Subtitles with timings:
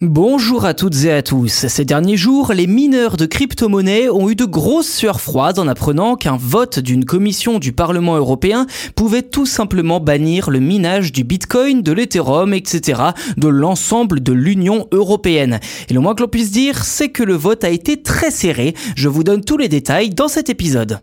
[0.00, 1.66] Bonjour à toutes et à tous.
[1.66, 6.14] Ces derniers jours, les mineurs de crypto-monnaies ont eu de grosses sueurs froides en apprenant
[6.14, 11.82] qu'un vote d'une commission du Parlement européen pouvait tout simplement bannir le minage du Bitcoin,
[11.82, 13.02] de l'Ethereum, etc.
[13.36, 15.58] de l'ensemble de l'Union européenne.
[15.88, 18.74] Et le moins que l'on puisse dire, c'est que le vote a été très serré.
[18.94, 21.00] Je vous donne tous les détails dans cet épisode.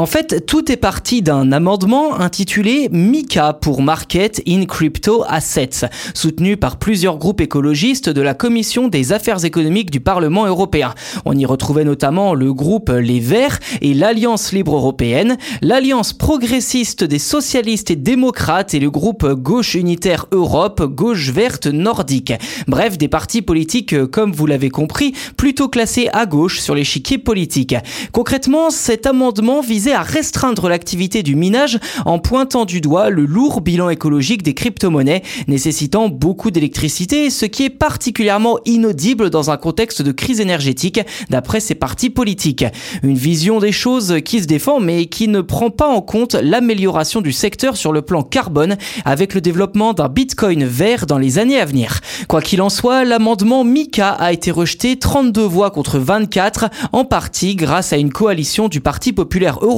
[0.00, 6.56] En fait, tout est parti d'un amendement intitulé MICA pour Market in Crypto Assets, soutenu
[6.56, 10.94] par plusieurs groupes écologistes de la Commission des affaires économiques du Parlement européen.
[11.24, 17.18] On y retrouvait notamment le groupe Les Verts et l'Alliance libre européenne, l'Alliance progressiste des
[17.18, 22.32] socialistes et démocrates et le groupe Gauche unitaire Europe, Gauche verte nordique.
[22.68, 27.74] Bref, des partis politiques, comme vous l'avez compris, plutôt classés à gauche sur l'échiquier politique.
[28.12, 33.60] Concrètement, cet amendement visait à restreindre l'activité du minage en pointant du doigt le lourd
[33.60, 40.02] bilan écologique des crypto-monnaies nécessitant beaucoup d'électricité, ce qui est particulièrement inaudible dans un contexte
[40.02, 42.64] de crise énergétique d'après ces partis politiques.
[43.02, 47.20] Une vision des choses qui se défend mais qui ne prend pas en compte l'amélioration
[47.20, 51.60] du secteur sur le plan carbone avec le développement d'un bitcoin vert dans les années
[51.60, 52.00] à venir.
[52.28, 57.56] Quoi qu'il en soit, l'amendement MICA a été rejeté 32 voix contre 24 en partie
[57.56, 59.77] grâce à une coalition du Parti populaire européen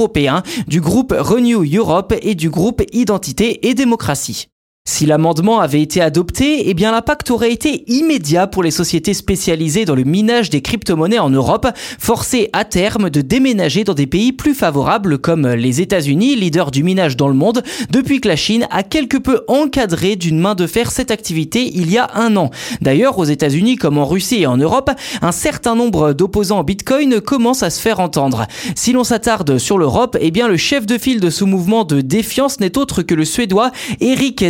[0.67, 4.49] du groupe Renew Europe et du groupe Identité et démocratie.
[4.87, 9.85] Si l'amendement avait été adopté, eh bien l'impact aurait été immédiat pour les sociétés spécialisées
[9.85, 14.33] dans le minage des crypto-monnaies en Europe, forcées à terme de déménager dans des pays
[14.33, 18.67] plus favorables comme les États-Unis, leader du minage dans le monde, depuis que la Chine
[18.71, 22.51] a quelque peu encadré d'une main de fer cette activité il y a un an.
[22.81, 27.21] D'ailleurs, aux États-Unis comme en Russie et en Europe, un certain nombre d'opposants au Bitcoin
[27.21, 28.47] commencent à se faire entendre.
[28.77, 32.01] Si l'on s'attarde sur l'Europe, eh bien le chef de file de ce mouvement de
[32.01, 34.43] défiance n'est autre que le Suédois Eric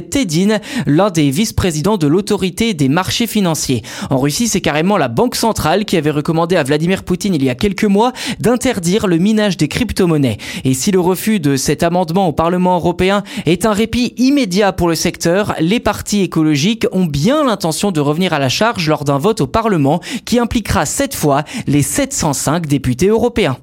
[0.86, 3.82] L'un des vice-présidents de l'autorité des marchés financiers.
[4.10, 7.48] En Russie, c'est carrément la banque centrale qui avait recommandé à Vladimir Poutine il y
[7.48, 10.38] a quelques mois d'interdire le minage des crypto-monnaies.
[10.64, 14.88] Et si le refus de cet amendement au Parlement européen est un répit immédiat pour
[14.88, 19.19] le secteur, les partis écologiques ont bien l'intention de revenir à la charge lors d'un
[19.19, 23.56] vote au Parlement qui impliquera cette fois les 705 députés européens.